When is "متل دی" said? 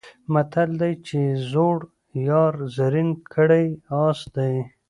0.33-0.93